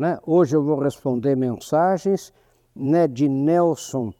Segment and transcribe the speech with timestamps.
[0.00, 0.18] Né?
[0.26, 2.32] Hoje eu vou responder mensagens
[2.74, 4.14] né, de Nelson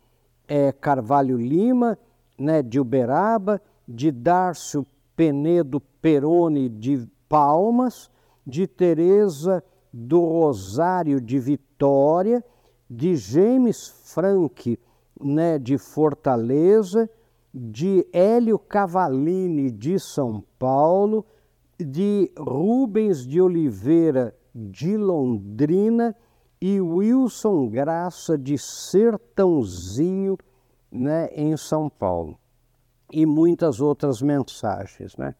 [0.47, 1.99] é, Carvalho Lima,
[2.39, 4.85] né, de Uberaba, de Dárcio
[5.17, 8.11] Penedo Peroni de Palmas,
[8.47, 12.45] de Tereza do Rosário de Vitória,
[12.91, 14.79] de James Frank
[15.19, 17.09] né, de Fortaleza,
[17.55, 21.25] de Hélio Cavalini de São Paulo,
[21.79, 26.15] de Rubens de Oliveira de Londrina
[26.61, 30.37] e Wilson Graça de Sertãozinho,
[30.91, 32.39] né, em São Paulo.
[33.13, 35.35] E muitas outras mensagens, né?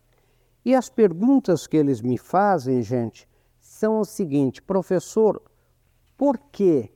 [0.65, 5.41] E as perguntas que eles me fazem, gente, são o seguinte: professor,
[6.17, 6.91] por que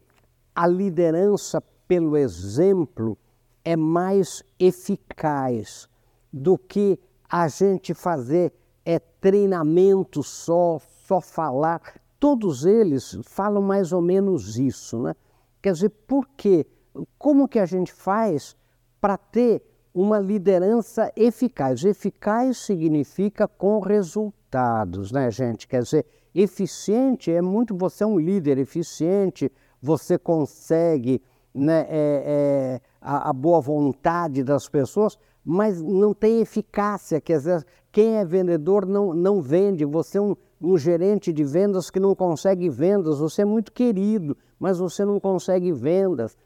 [0.55, 3.16] a liderança pelo exemplo
[3.65, 5.88] é mais eficaz
[6.33, 6.99] do que
[7.30, 8.52] a gente fazer
[8.85, 11.80] é treinamento só, só falar.
[12.24, 15.15] Todos eles falam mais ou menos isso, né?
[15.60, 16.66] Quer dizer, por quê?
[17.18, 18.57] Como que a gente faz
[18.99, 19.62] para ter
[19.93, 21.84] uma liderança eficaz?
[21.84, 25.68] Eficaz significa com resultados, né, gente?
[25.68, 31.21] Quer dizer, eficiente é muito você é um líder eficiente, você consegue
[31.54, 37.21] né, é, é, a, a, boa vontade das pessoas, mas não tem eficácia.
[37.21, 39.84] Quer dizer, quem é vendedor não, não vende.
[39.84, 43.19] Você é um, um gerente de vendas que não consegue vendas.
[43.19, 46.37] Você é muito querido, mas você não consegue vendas.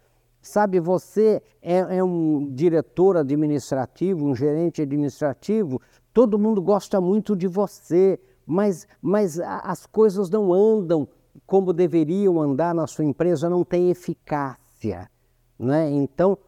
[0.41, 5.81] Sabe, você é, é um diretor administrativo, um gerente administrativo,
[6.13, 11.09] todo mundo gosta muito de você, mas, mas as coisas não andam
[11.47, 15.11] como deveriam andar na sua empresa, não tem eficácia.
[15.59, 15.91] Né?
[15.91, 16.39] Então,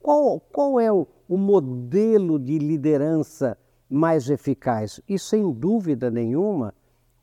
[0.00, 3.58] qual, qual é o, o modelo de liderança
[3.88, 5.00] mais eficaz?
[5.08, 6.74] E sem dúvida nenhuma,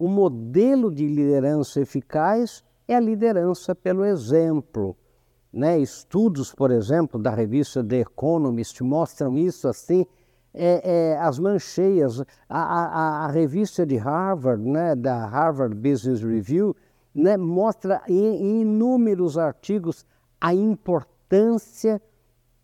[0.01, 4.97] o modelo de liderança eficaz é a liderança pelo exemplo.
[5.53, 5.77] Né?
[5.77, 10.03] Estudos, por exemplo, da revista The Economist mostram isso assim.
[10.55, 12.19] É, é, as mancheias,
[12.49, 16.75] a, a, a, revista de Harvard, né, da Harvard Business Review,
[17.13, 20.03] né, mostra em, em inúmeros artigos
[20.41, 22.01] a importância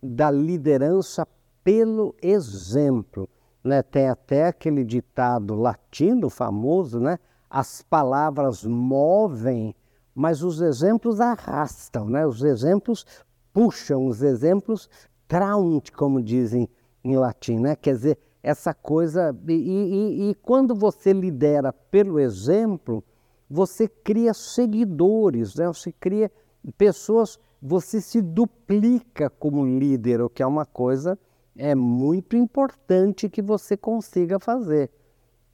[0.02, 1.26] da liderança
[1.64, 3.30] pelo exemplo.
[3.68, 3.84] Né?
[3.84, 7.20] Tem até aquele ditado latino famoso, né?
[7.50, 9.76] as palavras movem,
[10.14, 12.26] mas os exemplos arrastam, né?
[12.26, 13.06] os exemplos
[13.54, 14.90] puxam, os exemplos
[15.28, 16.70] traunt, como dizem
[17.04, 17.76] em latim, né?
[17.76, 19.36] quer dizer, essa coisa.
[19.48, 23.04] E, e, e quando você lidera pelo exemplo,
[23.50, 25.68] você cria seguidores, né?
[25.68, 26.32] você cria
[26.78, 31.18] pessoas você se duplica como líder, o que é uma coisa
[31.58, 34.90] é muito importante que você consiga fazer.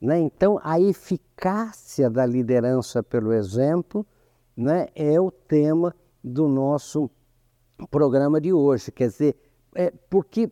[0.00, 0.18] Né?
[0.20, 4.06] Então, a eficácia da liderança pelo exemplo
[4.56, 7.10] né, é o tema do nosso
[7.90, 8.92] programa de hoje.
[8.92, 9.36] Quer dizer,
[9.74, 10.50] é porque,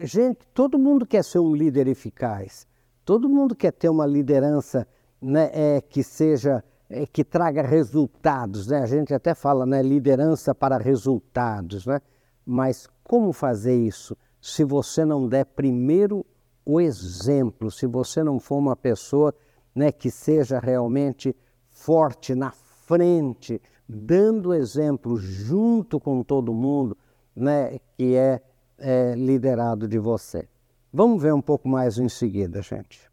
[0.00, 2.66] gente, todo mundo quer ser um líder eficaz,
[3.04, 4.86] todo mundo quer ter uma liderança
[5.20, 8.78] né, é, que seja é, que traga resultados, né?
[8.78, 12.00] A gente até fala, né, liderança para resultados, né?
[12.44, 16.24] Mas como fazer isso se você não der primeiro
[16.64, 19.34] o exemplo, se você não for uma pessoa,
[19.74, 21.34] né, que seja realmente
[21.68, 26.96] forte na frente, dando exemplo junto com todo mundo,
[27.34, 28.40] né, que é,
[28.78, 30.48] é liderado de você.
[30.92, 33.10] Vamos ver um pouco mais em seguida, gente.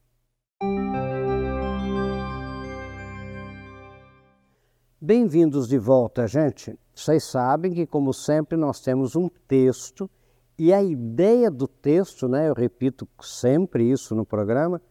[5.02, 6.78] Bem-vindos de volta, gente.
[6.94, 10.08] Vocês sabem que, como sempre, nós temos um texto
[10.58, 14.82] e a ideia do texto, né, eu repito sempre isso no programa,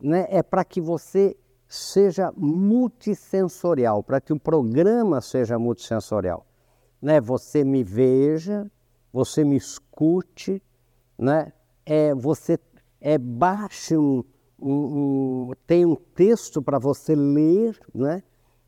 [0.00, 1.36] né, é para que você
[1.68, 6.46] seja multissensorial, para que o programa seja multissensorial.
[7.00, 7.20] Né?
[7.20, 8.70] Você me veja,
[9.12, 10.62] você me escute,
[11.18, 11.52] né?
[11.86, 12.58] é, você
[13.00, 14.24] é, baixe um,
[14.60, 18.22] um, um tem um texto para você ler, né?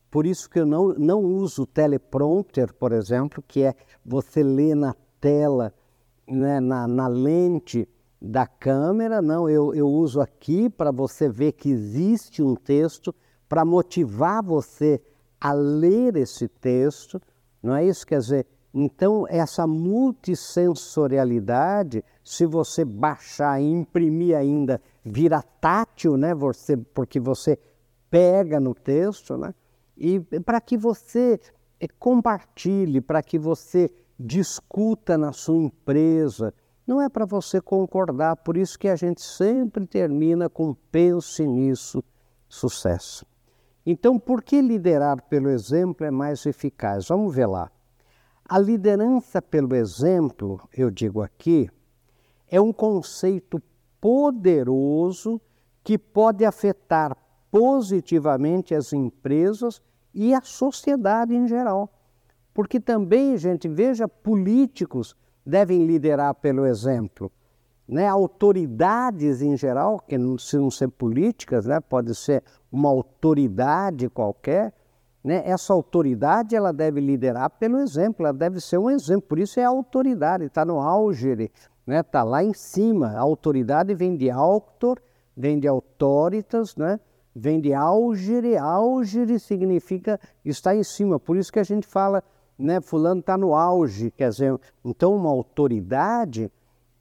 [0.09, 4.95] Por isso que eu não, não uso teleprompter, por exemplo, que é você ler na
[5.19, 5.73] tela,
[6.27, 7.87] né, na, na lente
[8.21, 9.21] da câmera.
[9.21, 13.15] Não, eu, eu uso aqui para você ver que existe um texto,
[13.47, 15.01] para motivar você
[15.39, 17.21] a ler esse texto.
[17.63, 18.05] Não é isso?
[18.05, 26.35] Quer dizer, então, essa multissensorialidade, se você baixar e imprimir ainda, vira tátil, né?
[26.35, 27.57] Você, porque você
[28.09, 29.53] pega no texto, né?
[29.97, 31.39] e para que você
[31.79, 36.53] eh, compartilhe, para que você discuta na sua empresa.
[36.85, 42.03] Não é para você concordar, por isso que a gente sempre termina com pense nisso,
[42.47, 43.25] sucesso.
[43.85, 47.07] Então, por que liderar pelo exemplo é mais eficaz?
[47.07, 47.71] Vamos ver lá.
[48.47, 51.69] A liderança pelo exemplo, eu digo aqui,
[52.49, 53.61] é um conceito
[53.99, 55.41] poderoso
[55.83, 57.15] que pode afetar
[57.51, 59.81] positivamente as empresas
[60.13, 61.89] e a sociedade em geral.
[62.57, 65.15] Porque também, gente, veja, políticos
[65.45, 67.31] devem liderar pelo exemplo.
[67.87, 68.07] Né?
[68.07, 71.79] Autoridades em geral, que não precisam ser políticas, né?
[71.79, 74.73] pode ser uma autoridade qualquer,
[75.23, 75.43] né?
[75.45, 79.63] essa autoridade ela deve liderar pelo exemplo, ela deve ser um exemplo, por isso é
[79.63, 81.33] autoridade, está no auge,
[81.85, 82.31] está né?
[82.31, 83.09] Lá em cima.
[83.09, 84.99] A autoridade vem de autor,
[85.35, 86.99] vem de autoritas, né?
[87.35, 92.23] vem de augere, augere significa estar em cima, por isso que a gente fala,
[92.57, 96.51] né, fulano está no auge, quer dizer, então uma autoridade,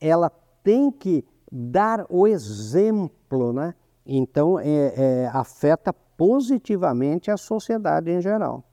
[0.00, 0.30] ela
[0.62, 3.74] tem que dar o exemplo, né?
[4.04, 4.64] Então é,
[4.96, 8.64] é, afeta positivamente a sociedade em geral.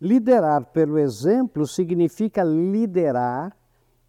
[0.00, 3.56] Liderar pelo exemplo significa liderar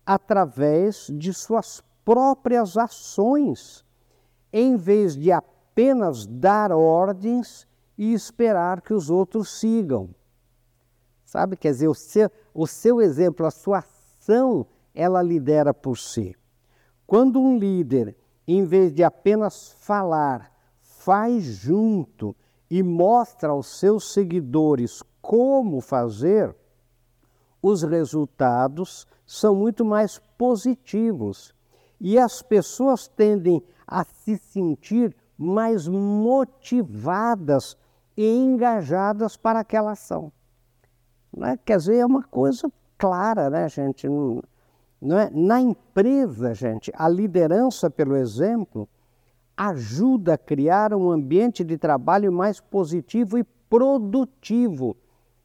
[0.06, 3.86] através de suas próprias ações,
[4.51, 7.68] em vez de apenas dar ordens
[7.98, 10.09] e esperar que os outros sigam.
[11.31, 11.56] Sabe?
[11.56, 16.36] Quer dizer, o seu, o seu exemplo, a sua ação, ela lidera por si.
[17.07, 20.51] Quando um líder, em vez de apenas falar,
[20.81, 22.36] faz junto
[22.69, 26.54] e mostra aos seus seguidores como fazer,
[27.62, 31.56] os resultados são muito mais positivos
[31.98, 37.77] e as pessoas tendem a se sentir mais motivadas
[38.18, 40.30] e engajadas para aquela ação.
[41.36, 41.57] Né?
[41.66, 44.07] Quer dizer, é uma coisa clara, né, gente?
[45.01, 45.30] Não é?
[45.31, 48.88] Na empresa, gente, a liderança pelo exemplo
[49.56, 54.98] ajuda a criar um ambiente de trabalho mais positivo e produtivo.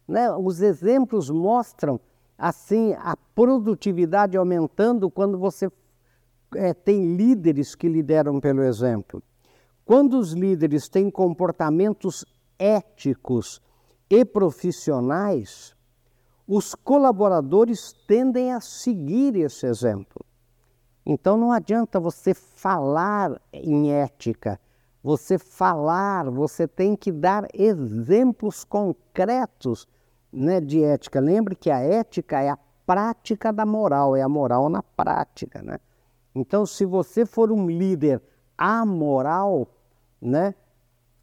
[0.08, 0.30] Né?
[0.32, 2.00] Os exemplos mostram
[2.38, 5.70] assim a produtividade aumentando quando você
[6.54, 9.22] é, tem líderes que lideram pelo exemplo.
[9.84, 12.24] Quando os líderes têm comportamentos
[12.58, 13.60] éticos
[14.08, 15.75] e profissionais,
[16.46, 20.24] os colaboradores tendem a seguir esse exemplo.
[21.04, 24.60] Então não adianta você falar em ética,
[25.02, 29.86] você falar, você tem que dar exemplos concretos
[30.32, 31.20] né, de ética.
[31.20, 35.62] Lembre que a ética é a prática da moral, é a moral na prática.
[35.62, 35.78] Né?
[36.34, 38.20] Então, se você for um líder
[38.58, 39.68] amoral,
[40.20, 40.54] né,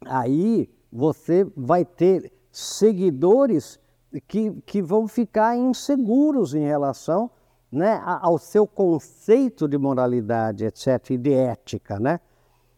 [0.04, 3.78] aí você vai ter seguidores
[4.20, 7.30] que, que vão ficar inseguros em relação
[7.70, 11.98] né, ao seu conceito de moralidade, etc., e de ética.
[11.98, 12.20] Né?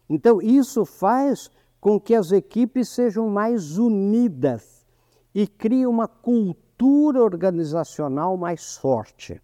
[0.09, 4.85] Então, isso faz com que as equipes sejam mais unidas
[5.33, 9.39] e crie uma cultura organizacional mais forte.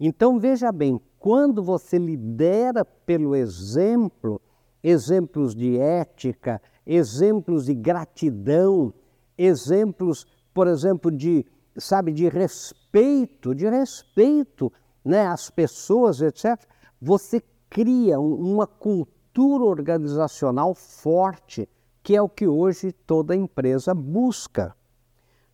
[0.00, 4.40] Então, veja bem, quando você lidera pelo exemplo,
[4.82, 8.94] exemplos de ética, exemplos de gratidão,
[9.36, 11.44] exemplos, por exemplo, de,
[11.76, 14.72] sabe, de respeito, de respeito,
[15.04, 16.58] né, às pessoas, etc.
[17.00, 21.68] Você cria uma cultura organizacional forte,
[22.02, 24.74] que é o que hoje toda empresa busca,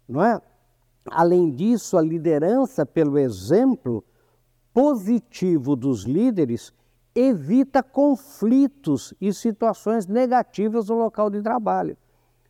[0.09, 0.41] não é?
[1.11, 4.03] Além disso, a liderança pelo exemplo
[4.73, 6.73] positivo dos líderes
[7.15, 11.97] evita conflitos e situações negativas no local de trabalho.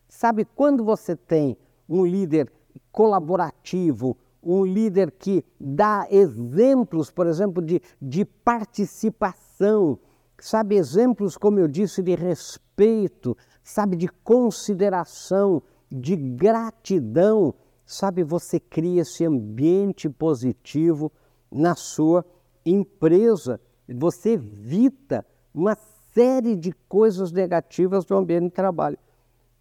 [0.07, 2.51] Sabe, quando você tem um líder
[2.91, 9.97] colaborativo, um líder que dá exemplos, por exemplo, de, de participação,
[10.39, 19.01] sabe, exemplos, como eu disse, de respeito, sabe, de consideração, de gratidão, sabe, você cria
[19.01, 21.11] esse ambiente positivo
[21.51, 22.25] na sua
[22.65, 25.75] empresa, você evita uma
[26.13, 28.97] série de coisas negativas do ambiente de trabalho.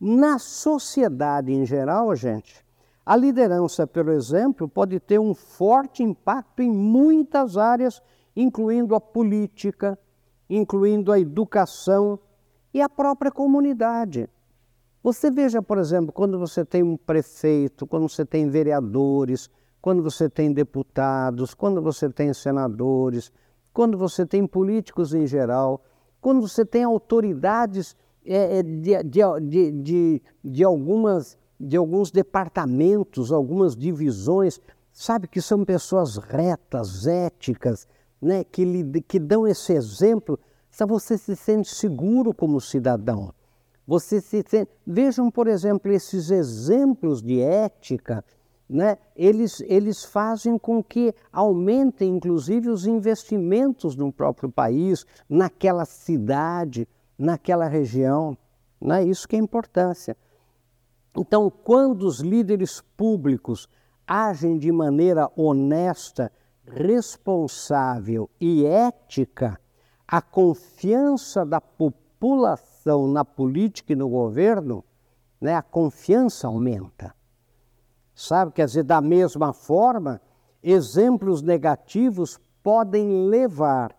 [0.06, 2.62] Na sociedade em geral, gente,
[3.06, 8.02] a liderança, pelo exemplo, pode ter um forte impacto em muitas áreas,
[8.36, 9.98] incluindo a política,
[10.50, 12.18] incluindo a educação
[12.74, 14.28] e a própria comunidade.
[15.02, 19.48] Você veja, por exemplo, quando você tem um prefeito, quando você tem vereadores,
[19.80, 23.32] quando você tem deputados, quando você tem senadores,
[23.72, 25.82] quando você tem políticos em geral,
[26.20, 33.76] quando você tem autoridades é, é, de, de, de, de, algumas, de alguns departamentos, algumas
[33.76, 34.60] divisões,
[34.92, 37.86] sabe que são pessoas retas, éticas,
[38.20, 40.38] né, que, lhe, que dão esse exemplo,
[40.86, 43.32] você se sente seguro como cidadão.
[43.86, 44.42] Você se
[44.86, 48.24] vejam, por exemplo, esses exemplos de ética,
[48.68, 48.96] né?
[49.14, 56.88] Eles eles fazem com que aumentem, inclusive, os investimentos no próprio país, naquela cidade,
[57.18, 58.36] naquela região.
[58.80, 59.04] Né?
[59.04, 60.16] Isso que é importância.
[61.16, 63.68] Então, quando os líderes públicos
[64.06, 66.30] agem de maneira honesta,
[66.66, 69.60] responsável e ética,
[70.06, 74.84] a confiança da população na política e no governo,
[75.40, 77.14] né, a confiança aumenta.
[78.14, 80.20] Sabe, quer dizer, da mesma forma,
[80.62, 83.94] exemplos negativos podem levar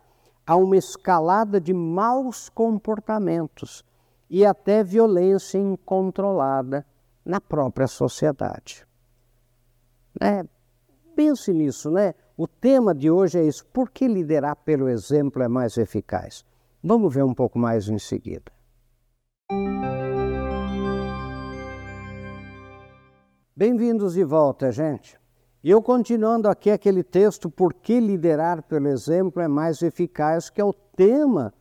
[0.46, 3.84] a uma escalada de maus comportamentos
[4.30, 6.86] e até violência incontrolada
[7.24, 8.86] na própria sociedade.
[10.22, 10.44] É,
[11.16, 12.14] pense nisso, né?
[12.38, 13.66] O tema de hoje é isso.
[13.68, 16.46] Por que liderar pelo exemplo é mais eficaz?
[16.84, 18.52] Vamos ver um pouco mais em seguida.
[23.56, 25.18] Bem-vindos de volta, gente.
[25.66, 30.62] E eu continuando aqui aquele texto, Por que liderar pelo exemplo é mais eficaz, que
[30.62, 31.52] é o tema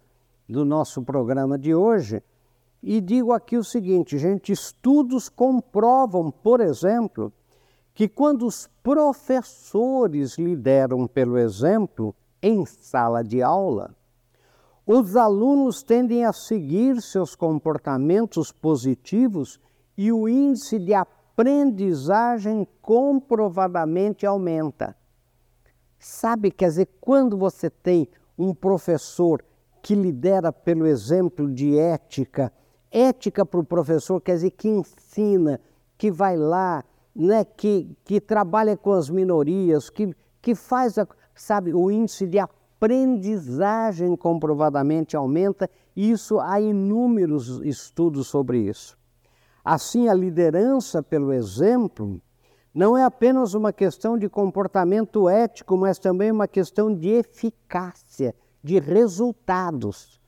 [0.46, 2.22] do nosso programa de hoje.
[2.82, 7.32] E digo aqui o seguinte, gente: estudos comprovam, por exemplo,
[7.94, 13.96] que quando os professores lideram pelo exemplo em sala de aula,
[14.86, 19.58] os alunos tendem a seguir seus comportamentos positivos
[19.96, 20.92] e o índice de
[21.34, 24.96] aprendizagem comprovadamente aumenta.
[25.98, 29.44] Sabe, quer dizer, quando você tem um professor
[29.82, 32.52] que lidera pelo exemplo de ética,
[32.90, 35.60] ética para o professor quer dizer que ensina,
[35.98, 41.74] que vai lá, né, que, que trabalha com as minorias, que, que faz, a, sabe,
[41.74, 48.96] o índice de aprendizagem comprovadamente aumenta, e isso há inúmeros estudos sobre isso.
[49.64, 52.20] Assim, a liderança pelo exemplo
[52.74, 58.78] não é apenas uma questão de comportamento ético, mas também uma questão de eficácia, de
[58.78, 60.20] resultados.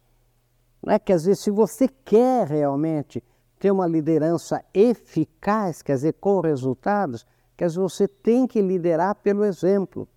[0.82, 0.98] Né?
[0.98, 3.22] Quer dizer, se você quer realmente
[3.58, 7.26] ter uma liderança eficaz, quer dizer, com resultados,
[7.56, 10.08] quer dizer, você tem que liderar pelo exemplo.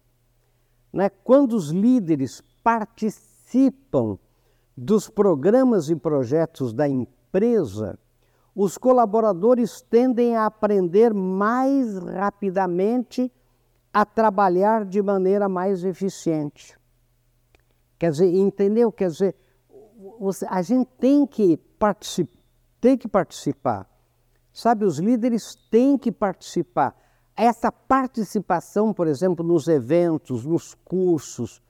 [0.93, 1.09] Né?
[1.09, 4.17] Quando os líderes participam
[4.77, 7.97] dos programas e projetos da empresa,
[8.61, 13.31] os colaboradores tendem a aprender mais rapidamente
[13.93, 16.77] a trabalhar de maneira mais eficiente.
[17.97, 18.91] Quer dizer, entendeu?
[18.91, 19.35] Quer dizer,
[20.49, 22.29] a gente tem que, particip,
[22.81, 23.89] tem que participar.
[24.51, 26.93] Sabe, os líderes têm que participar.
[27.37, 31.61] Essa participação, por exemplo, nos eventos, nos cursos,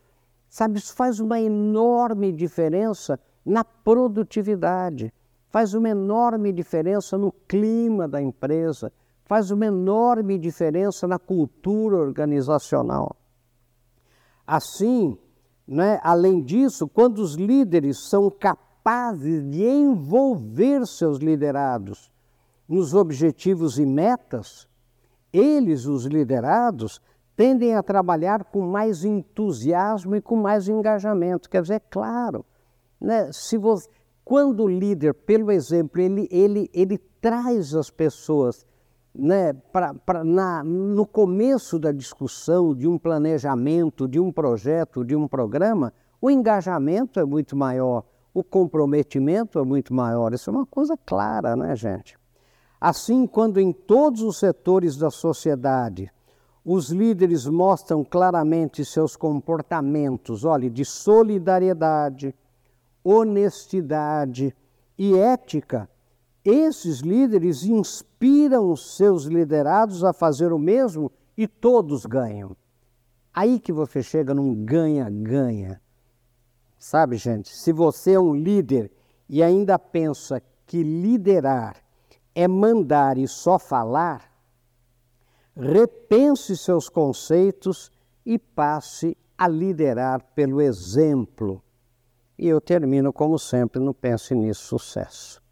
[0.50, 5.14] sabe, isso faz uma enorme diferença na produtividade,
[5.50, 8.92] faz uma enorme diferença no clima da empresa,
[9.26, 13.16] faz uma enorme diferença na cultura organizacional.
[14.46, 15.18] Assim,
[15.68, 16.00] né?
[16.02, 22.12] Além disso, quando os líderes são capazes de envolver seus liderados
[22.68, 24.68] nos objetivos e metas,
[25.32, 27.00] eles, os liderados,
[27.36, 31.48] tendem a trabalhar com mais entusiasmo e com mais engajamento.
[31.48, 32.44] Quer dizer, é claro,
[33.00, 33.32] né?
[33.32, 33.88] se você,
[34.30, 38.64] quando o líder, pelo exemplo, ele, ele, ele traz as pessoas
[39.12, 45.16] né, pra, pra, na, no começo da discussão de um planejamento, de um projeto, de
[45.16, 50.32] um programa, o engajamento é muito maior, o comprometimento é muito maior.
[50.32, 52.16] Isso é uma coisa clara, né, gente?
[52.80, 56.12] Assim, quando em todos os setores da sociedade
[56.64, 62.36] os líderes mostram claramente seus comportamentos, olhe, de solidariedade,
[63.04, 64.56] honestidade
[64.98, 65.90] e ética,
[66.44, 72.56] esses líderes inspiram seus liderados a fazer o mesmo e todos ganham.
[73.34, 75.82] Aí que você chega num ganha-ganha.
[76.78, 78.92] Sabe, gente, se você é um líder
[79.28, 81.78] e ainda pensa que liderar
[82.34, 84.32] é mandar e só falar,
[85.56, 87.92] repense seus conceitos
[88.26, 91.62] e passe a liderar pelo exemplo.
[92.40, 95.44] E eu termino, como sempre, no Pense Nisso Sucesso.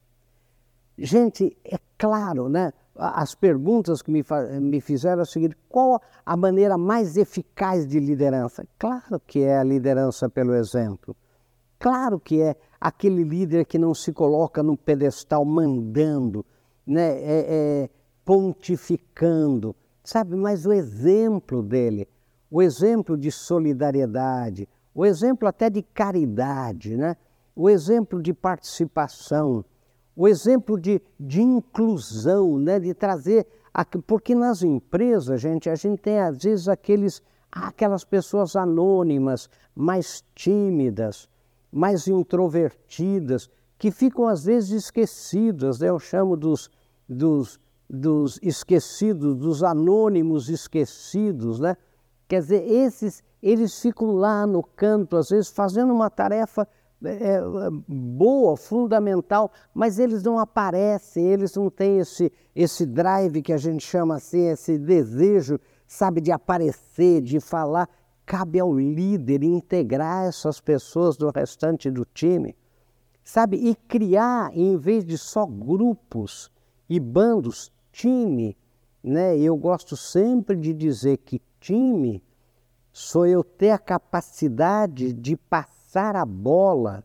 [0.98, 2.72] Gente, é claro, né?
[2.96, 4.24] As perguntas que me,
[4.62, 8.66] me fizeram é o seguinte: qual a maneira mais eficaz de liderança?
[8.80, 11.14] Claro que é a liderança pelo exemplo.
[11.78, 16.46] Claro que é aquele líder que não se coloca no pedestal mandando,
[16.86, 17.20] né?
[17.20, 17.90] É, é,
[18.24, 19.76] pontificando,
[20.06, 20.38] sabe?
[20.38, 22.08] Mas o exemplo dele,
[22.50, 27.16] o exemplo de solidariedade, o exemplo até de caridade, né?
[27.56, 29.64] o exemplo de participação
[30.18, 32.80] o exemplo de, de inclusão, né?
[32.80, 33.46] de trazer.
[34.08, 41.30] Porque nas empresas, gente, a gente tem às vezes aqueles, aquelas pessoas anônimas, mais tímidas,
[41.72, 45.90] mais introvertidas, que ficam às vezes esquecidas, né?
[45.90, 46.72] eu chamo dos,
[47.08, 51.78] dos, dos esquecidos, dos anônimos esquecidos, né?
[52.28, 56.68] Quer dizer, esses, eles ficam lá no canto, às vezes fazendo uma tarefa
[57.04, 57.42] é, é,
[57.88, 63.86] boa, fundamental, mas eles não aparecem, eles não têm esse, esse drive que a gente
[63.86, 67.88] chama assim, esse desejo, sabe, de aparecer, de falar.
[68.26, 72.54] Cabe ao líder integrar essas pessoas do restante do time,
[73.24, 76.52] sabe, e criar, em vez de só grupos
[76.90, 78.58] e bandos, time.
[79.02, 79.38] Né?
[79.38, 82.22] Eu gosto sempre de dizer que time
[83.00, 87.04] sou eu ter a capacidade de passar a bola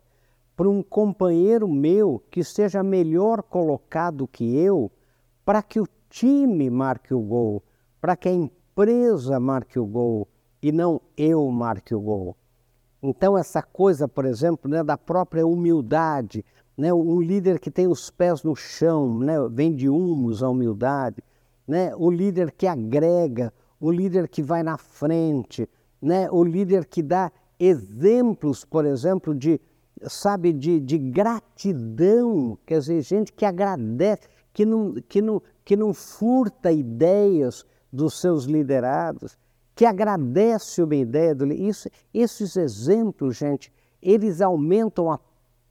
[0.56, 4.90] para um companheiro meu que esteja melhor colocado que eu,
[5.44, 7.62] para que o time marque o gol,
[8.00, 10.26] para que a empresa marque o gol
[10.62, 12.38] e não eu marque o gol.
[13.02, 16.42] Então, essa coisa, por exemplo, né, da própria humildade,
[16.75, 21.22] né, um líder que tem os pés no chão, né, vem de humus a humildade,
[21.68, 25.68] né, o líder que agrega, o líder que vai na frente,
[26.02, 29.61] né, o líder que dá exemplos, por exemplo, de,
[30.09, 35.94] sabe, de, de gratidão, quer dizer, gente que agradece, que não, que, não, que não
[35.94, 39.38] furta ideias dos seus liderados,
[39.75, 45.21] que agradece uma ideia do isso, Esses exemplos, gente, eles aumentam a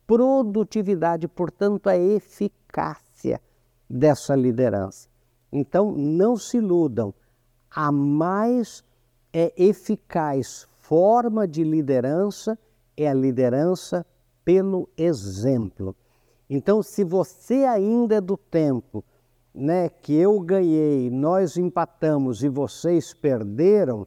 [0.07, 3.41] produtividade, portanto, a eficácia
[3.89, 5.09] dessa liderança.
[5.51, 7.13] Então, não se iludam.
[7.69, 8.83] A mais
[9.33, 12.57] é eficaz forma de liderança
[12.97, 14.05] é a liderança
[14.43, 15.95] pelo exemplo.
[16.49, 19.03] Então, se você ainda é do tempo
[19.53, 24.05] né, que eu ganhei, nós empatamos e vocês perderam,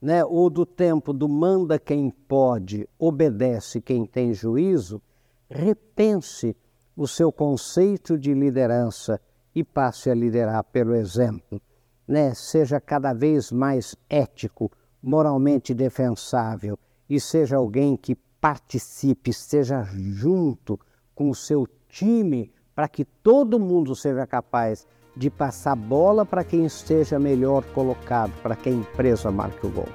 [0.00, 5.00] né, ou do tempo do manda quem pode, obedece quem tem juízo,
[5.48, 6.56] repense
[6.96, 9.20] o seu conceito de liderança
[9.54, 11.60] e passe a liderar pelo exemplo.
[12.06, 12.34] Né?
[12.34, 14.70] Seja cada vez mais ético,
[15.02, 20.78] moralmente defensável e seja alguém que participe, esteja junto
[21.14, 24.86] com o seu time para que todo mundo seja capaz
[25.16, 29.88] de passar bola para quem esteja melhor colocado, para que a empresa marque o gol.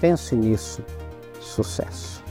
[0.00, 0.82] Pense nisso.
[1.40, 2.27] Sucesso!